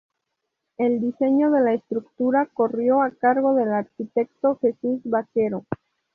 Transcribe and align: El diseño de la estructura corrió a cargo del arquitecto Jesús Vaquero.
El 0.77 0.99
diseño 0.99 1.51
de 1.51 1.61
la 1.61 1.73
estructura 1.75 2.47
corrió 2.51 3.03
a 3.03 3.11
cargo 3.11 3.53
del 3.53 3.71
arquitecto 3.71 4.57
Jesús 4.59 4.99
Vaquero. 5.03 5.63